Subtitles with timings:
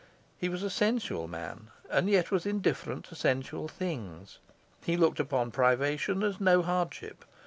[0.35, 4.39] He was a sensual man, and yet was indifferent to sensual things.
[4.83, 7.23] He looked upon privation as no hardship.